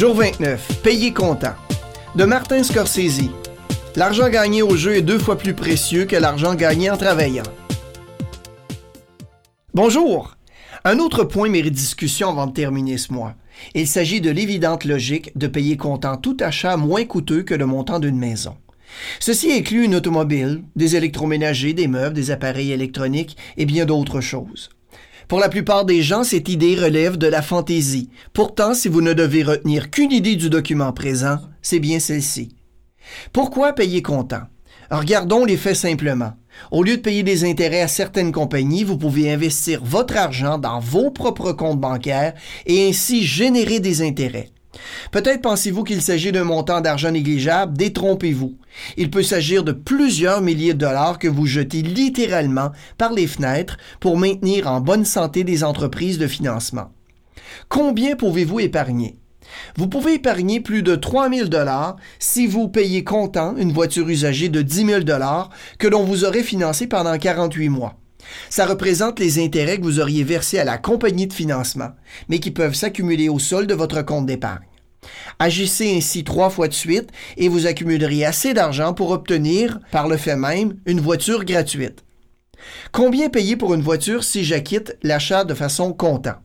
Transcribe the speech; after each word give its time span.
Jour 0.00 0.14
29. 0.14 0.80
Payez 0.82 1.12
comptant. 1.12 1.52
De 2.16 2.24
Martin 2.24 2.62
Scorsese. 2.62 3.28
L'argent 3.96 4.30
gagné 4.30 4.62
au 4.62 4.74
jeu 4.74 4.96
est 4.96 5.02
deux 5.02 5.18
fois 5.18 5.36
plus 5.36 5.52
précieux 5.52 6.06
que 6.06 6.16
l'argent 6.16 6.54
gagné 6.54 6.88
en 6.88 6.96
travaillant. 6.96 7.42
Bonjour. 9.74 10.38
Un 10.84 11.00
autre 11.00 11.24
point 11.24 11.50
mérite 11.50 11.74
discussion 11.74 12.30
avant 12.30 12.46
de 12.46 12.54
terminer 12.54 12.96
ce 12.96 13.12
mois. 13.12 13.34
Il 13.74 13.86
s'agit 13.86 14.22
de 14.22 14.30
l'évidente 14.30 14.86
logique 14.86 15.36
de 15.36 15.46
payer 15.46 15.76
comptant 15.76 16.16
tout 16.16 16.38
achat 16.40 16.78
moins 16.78 17.04
coûteux 17.04 17.42
que 17.42 17.52
le 17.52 17.66
montant 17.66 17.98
d'une 17.98 18.16
maison. 18.16 18.56
Ceci 19.18 19.52
inclut 19.52 19.84
une 19.84 19.96
automobile, 19.96 20.62
des 20.76 20.96
électroménagers, 20.96 21.74
des 21.74 21.88
meubles, 21.88 22.14
des 22.14 22.30
appareils 22.30 22.72
électroniques 22.72 23.36
et 23.58 23.66
bien 23.66 23.84
d'autres 23.84 24.22
choses. 24.22 24.70
Pour 25.30 25.38
la 25.38 25.48
plupart 25.48 25.84
des 25.84 26.02
gens, 26.02 26.24
cette 26.24 26.48
idée 26.48 26.74
relève 26.74 27.16
de 27.16 27.28
la 27.28 27.40
fantaisie. 27.40 28.10
Pourtant, 28.32 28.74
si 28.74 28.88
vous 28.88 29.00
ne 29.00 29.12
devez 29.12 29.44
retenir 29.44 29.88
qu'une 29.88 30.10
idée 30.10 30.34
du 30.34 30.50
document 30.50 30.92
présent, 30.92 31.38
c'est 31.62 31.78
bien 31.78 32.00
celle-ci. 32.00 32.56
Pourquoi 33.32 33.72
payer 33.72 34.02
comptant? 34.02 34.42
Regardons 34.90 35.44
les 35.44 35.56
faits 35.56 35.76
simplement. 35.76 36.32
Au 36.72 36.82
lieu 36.82 36.96
de 36.96 37.02
payer 37.02 37.22
des 37.22 37.48
intérêts 37.48 37.82
à 37.82 37.86
certaines 37.86 38.32
compagnies, 38.32 38.82
vous 38.82 38.98
pouvez 38.98 39.32
investir 39.32 39.84
votre 39.84 40.16
argent 40.16 40.58
dans 40.58 40.80
vos 40.80 41.12
propres 41.12 41.52
comptes 41.52 41.78
bancaires 41.78 42.34
et 42.66 42.88
ainsi 42.88 43.22
générer 43.22 43.78
des 43.78 44.02
intérêts. 44.02 44.50
Peut-être 45.12 45.42
pensez-vous 45.42 45.84
qu'il 45.84 46.02
s'agit 46.02 46.32
d'un 46.32 46.42
montant 46.42 46.80
d'argent 46.80 47.12
négligeable, 47.12 47.78
détrompez-vous. 47.78 48.56
Il 48.96 49.10
peut 49.10 49.22
s'agir 49.22 49.64
de 49.64 49.72
plusieurs 49.72 50.40
milliers 50.40 50.74
de 50.74 50.78
dollars 50.78 51.18
que 51.18 51.28
vous 51.28 51.46
jetez 51.46 51.82
littéralement 51.82 52.70
par 52.98 53.12
les 53.12 53.26
fenêtres 53.26 53.76
pour 54.00 54.16
maintenir 54.16 54.66
en 54.66 54.80
bonne 54.80 55.04
santé 55.04 55.44
des 55.44 55.64
entreprises 55.64 56.18
de 56.18 56.26
financement. 56.26 56.92
Combien 57.68 58.16
pouvez-vous 58.16 58.60
épargner? 58.60 59.16
Vous 59.76 59.88
pouvez 59.88 60.14
épargner 60.14 60.60
plus 60.60 60.82
de 60.82 60.94
3 60.94 61.30
000 61.30 61.48
dollars 61.48 61.96
si 62.18 62.46
vous 62.46 62.68
payez 62.68 63.04
comptant 63.04 63.56
une 63.56 63.72
voiture 63.72 64.08
usagée 64.08 64.48
de 64.48 64.62
10 64.62 64.86
000 64.86 65.00
dollars 65.00 65.50
que 65.78 65.88
l'on 65.88 66.04
vous 66.04 66.24
aurait 66.24 66.42
financé 66.42 66.86
pendant 66.86 67.16
48 67.18 67.68
mois. 67.68 67.96
Ça 68.48 68.66
représente 68.66 69.18
les 69.18 69.42
intérêts 69.42 69.78
que 69.78 69.84
vous 69.84 69.98
auriez 69.98 70.24
versés 70.24 70.58
à 70.58 70.64
la 70.64 70.78
compagnie 70.78 71.26
de 71.26 71.32
financement, 71.32 71.90
mais 72.28 72.38
qui 72.38 72.50
peuvent 72.50 72.74
s'accumuler 72.74 73.28
au 73.28 73.38
sol 73.38 73.66
de 73.66 73.74
votre 73.74 74.02
compte 74.02 74.26
d'épargne. 74.26 74.69
Agissez 75.38 75.96
ainsi 75.96 76.24
trois 76.24 76.50
fois 76.50 76.68
de 76.68 76.74
suite 76.74 77.10
et 77.36 77.48
vous 77.48 77.66
accumulerez 77.66 78.24
assez 78.24 78.54
d'argent 78.54 78.92
pour 78.92 79.10
obtenir, 79.10 79.80
par 79.90 80.08
le 80.08 80.16
fait 80.16 80.36
même, 80.36 80.76
une 80.86 81.00
voiture 81.00 81.44
gratuite. 81.44 82.04
Combien 82.92 83.30
payer 83.30 83.56
pour 83.56 83.74
une 83.74 83.82
voiture 83.82 84.24
si 84.24 84.44
j'acquitte 84.44 84.96
l'achat 85.02 85.44
de 85.44 85.54
façon 85.54 85.92
comptant? 85.92 86.36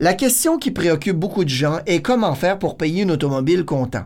La 0.00 0.14
question 0.14 0.58
qui 0.58 0.70
préoccupe 0.70 1.16
beaucoup 1.16 1.44
de 1.44 1.50
gens 1.50 1.80
est 1.86 2.02
comment 2.02 2.34
faire 2.34 2.58
pour 2.58 2.76
payer 2.76 3.02
une 3.02 3.10
automobile 3.10 3.64
comptant. 3.64 4.04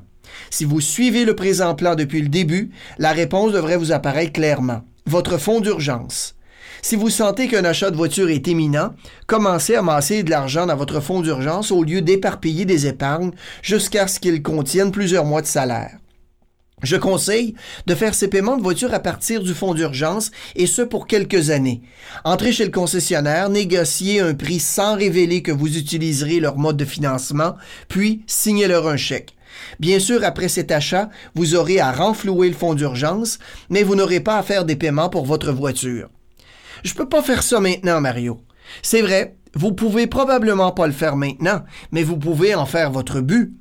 Si 0.51 0.65
vous 0.65 0.81
suivez 0.81 1.25
le 1.25 1.35
présent 1.35 1.75
plan 1.75 1.95
depuis 1.95 2.23
le 2.23 2.29
début, 2.29 2.71
la 2.99 3.13
réponse 3.13 3.53
devrait 3.53 3.77
vous 3.77 3.93
apparaître 3.93 4.33
clairement. 4.33 4.83
Votre 5.07 5.39
fonds 5.39 5.61
d'urgence. 5.61 6.37
Si 6.83 6.97
vous 6.97 7.11
sentez 7.11 7.49
qu'un 7.49 7.65
achat 7.65 7.91
de 7.91 7.97
voiture 7.97 8.31
est 8.31 8.47
imminent, 8.47 8.95
commencez 9.27 9.75
à 9.75 9.83
masser 9.83 10.23
de 10.23 10.31
l'argent 10.31 10.67
dans 10.67 10.77
votre 10.77 11.01
fonds 11.01 11.21
d'urgence 11.21 11.71
au 11.71 11.85
lieu 11.85 12.01
d'éparpiller 12.01 12.65
des 12.65 12.87
épargnes 12.87 13.33
jusqu'à 13.63 14.07
ce 14.07 14.19
qu'ils 14.19 14.43
contiennent 14.43 14.91
plusieurs 14.91 15.27
mois 15.27 15.43
de 15.43 15.47
salaire. 15.47 15.99
Je 16.83 16.97
conseille 16.97 17.55
de 17.87 17.95
faire 17.95 18.15
ces 18.15 18.29
paiements 18.29 18.57
de 18.57 18.63
voiture 18.63 18.95
à 18.95 19.01
partir 19.01 19.43
du 19.43 19.53
fonds 19.53 19.75
d'urgence 19.75 20.31
et 20.57 20.67
ce 20.67 20.81
pour 20.81 21.07
quelques 21.07 21.51
années. 21.51 21.83
Entrez 22.25 22.53
chez 22.53 22.65
le 22.65 22.71
concessionnaire, 22.71 23.51
négociez 23.51 24.21
un 24.21 24.33
prix 24.33 24.61
sans 24.61 24.97
révéler 24.97 25.43
que 25.43 25.53
vous 25.53 25.77
utiliserez 25.77 26.41
leur 26.41 26.57
mode 26.57 26.79
de 26.79 26.87
financement, 26.87 27.57
puis 27.89 28.23
signez-leur 28.27 28.89
un 28.89 28.97
chèque. 28.97 29.37
Bien 29.79 29.99
sûr, 29.99 30.25
après 30.25 30.49
cet 30.49 30.71
achat, 30.71 31.11
vous 31.35 31.55
aurez 31.55 31.81
à 31.81 31.93
renflouer 31.93 32.49
le 32.49 32.55
fonds 32.55 32.75
d'urgence, 32.75 33.39
mais 33.69 33.83
vous 33.83 33.97
n'aurez 33.97 34.21
pas 34.21 34.39
à 34.39 34.43
faire 34.43 34.65
des 34.65 34.77
paiements 34.77 35.11
pour 35.11 35.27
votre 35.27 35.53
voiture. 35.53 36.09
Je 36.85 36.95
peux 36.95 37.09
pas 37.09 37.23
faire 37.23 37.43
ça 37.43 37.61
maintenant, 37.61 38.01
Mario. 38.01 38.41
C'est 38.83 39.03
vrai, 39.03 39.37
vous 39.55 39.73
pouvez 39.73 40.07
probablement 40.07 40.73
pas 40.73 40.87
le 40.87 40.93
faire 40.93 41.17
maintenant, 41.17 41.63
mais 41.93 42.03
vous 42.03 42.17
pouvez 42.17 42.55
en 42.55 42.67
faire 42.67 42.91
votre 42.91 43.21
but. 43.21 43.53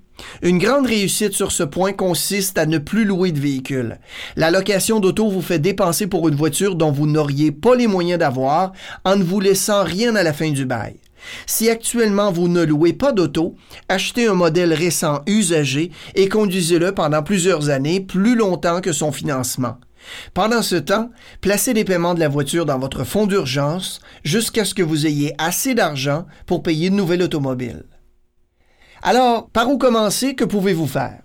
Une 0.41 0.57
grande 0.57 0.85
réussite 0.85 1.33
sur 1.33 1.51
ce 1.51 1.63
point 1.63 1.93
consiste 1.93 2.57
à 2.57 2.65
ne 2.65 2.77
plus 2.77 3.05
louer 3.05 3.31
de 3.31 3.39
véhicule. 3.39 3.99
La 4.35 4.51
location 4.51 4.99
d'auto 4.99 5.29
vous 5.29 5.41
fait 5.41 5.59
dépenser 5.59 6.07
pour 6.07 6.27
une 6.27 6.35
voiture 6.35 6.75
dont 6.75 6.91
vous 6.91 7.07
n'auriez 7.07 7.51
pas 7.51 7.75
les 7.75 7.87
moyens 7.87 8.19
d'avoir 8.19 8.73
en 9.05 9.15
ne 9.15 9.23
vous 9.23 9.39
laissant 9.39 9.83
rien 9.83 10.15
à 10.15 10.23
la 10.23 10.33
fin 10.33 10.51
du 10.51 10.65
bail. 10.65 10.97
Si 11.45 11.69
actuellement 11.69 12.31
vous 12.31 12.47
ne 12.47 12.63
louez 12.63 12.93
pas 12.93 13.11
d'auto, 13.11 13.55
achetez 13.87 14.27
un 14.27 14.33
modèle 14.33 14.73
récent 14.73 15.21
usagé 15.27 15.91
et 16.15 16.29
conduisez-le 16.29 16.93
pendant 16.93 17.23
plusieurs 17.23 17.69
années, 17.69 17.99
plus 17.99 18.35
longtemps 18.35 18.81
que 18.81 18.93
son 18.93 19.11
financement. 19.11 19.77
Pendant 20.33 20.61
ce 20.61 20.75
temps, 20.75 21.09
placez 21.41 21.73
les 21.73 21.83
paiements 21.83 22.13
de 22.13 22.19
la 22.19 22.27
voiture 22.27 22.65
dans 22.65 22.79
votre 22.79 23.03
fonds 23.03 23.27
d'urgence 23.27 23.99
jusqu'à 24.23 24.65
ce 24.65 24.73
que 24.73 24.83
vous 24.83 25.05
ayez 25.05 25.33
assez 25.37 25.75
d'argent 25.75 26.25
pour 26.45 26.63
payer 26.63 26.87
une 26.87 26.95
nouvelle 26.95 27.21
automobile. 27.21 27.83
Alors, 29.01 29.49
par 29.49 29.69
où 29.69 29.77
commencer? 29.77 30.35
Que 30.35 30.43
pouvez-vous 30.43 30.87
faire? 30.87 31.21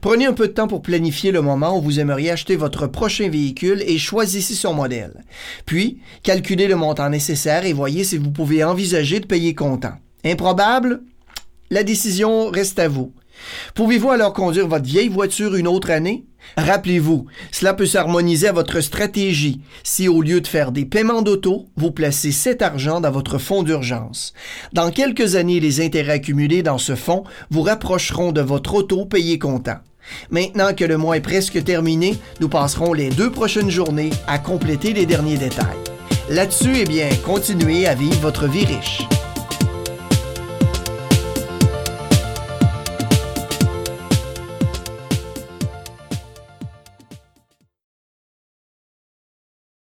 Prenez 0.00 0.26
un 0.26 0.32
peu 0.32 0.48
de 0.48 0.52
temps 0.52 0.68
pour 0.68 0.82
planifier 0.82 1.30
le 1.30 1.42
moment 1.42 1.76
où 1.76 1.82
vous 1.82 2.00
aimeriez 2.00 2.30
acheter 2.30 2.56
votre 2.56 2.86
prochain 2.86 3.28
véhicule 3.28 3.82
et 3.86 3.98
choisissez 3.98 4.54
son 4.54 4.74
modèle. 4.74 5.22
Puis, 5.66 6.00
calculez 6.22 6.68
le 6.68 6.76
montant 6.76 7.10
nécessaire 7.10 7.66
et 7.66 7.72
voyez 7.72 8.04
si 8.04 8.16
vous 8.16 8.30
pouvez 8.30 8.64
envisager 8.64 9.20
de 9.20 9.26
payer 9.26 9.54
comptant. 9.54 9.94
Improbable? 10.24 11.02
La 11.70 11.82
décision 11.82 12.50
reste 12.50 12.78
à 12.78 12.88
vous. 12.88 13.12
Pouvez-vous 13.74 14.10
alors 14.10 14.32
conduire 14.32 14.68
votre 14.68 14.84
vieille 14.84 15.08
voiture 15.08 15.54
une 15.54 15.68
autre 15.68 15.90
année? 15.90 16.24
Rappelez-vous, 16.56 17.26
cela 17.50 17.74
peut 17.74 17.86
s'harmoniser 17.86 18.48
à 18.48 18.52
votre 18.52 18.80
stratégie 18.80 19.60
si 19.82 20.08
au 20.08 20.22
lieu 20.22 20.40
de 20.40 20.46
faire 20.46 20.72
des 20.72 20.84
paiements 20.84 21.22
d'auto, 21.22 21.66
vous 21.76 21.90
placez 21.90 22.32
cet 22.32 22.62
argent 22.62 23.00
dans 23.00 23.10
votre 23.10 23.38
fonds 23.38 23.62
d'urgence. 23.62 24.34
Dans 24.72 24.90
quelques 24.90 25.36
années, 25.36 25.60
les 25.60 25.80
intérêts 25.80 26.14
accumulés 26.14 26.62
dans 26.62 26.78
ce 26.78 26.94
fonds 26.94 27.24
vous 27.50 27.62
rapprocheront 27.62 28.32
de 28.32 28.40
votre 28.40 28.74
auto 28.74 29.06
payé 29.06 29.38
comptant. 29.38 29.78
Maintenant 30.30 30.74
que 30.74 30.84
le 30.84 30.98
mois 30.98 31.16
est 31.16 31.22
presque 31.22 31.64
terminé, 31.64 32.18
nous 32.40 32.48
passerons 32.48 32.92
les 32.92 33.08
deux 33.08 33.30
prochaines 33.30 33.70
journées 33.70 34.10
à 34.26 34.38
compléter 34.38 34.92
les 34.92 35.06
derniers 35.06 35.38
détails. 35.38 35.66
Là-dessus, 36.28 36.74
eh 36.76 36.84
bien, 36.84 37.08
continuez 37.24 37.86
à 37.86 37.94
vivre 37.94 38.20
votre 38.20 38.46
vie 38.46 38.66
riche. 38.66 39.02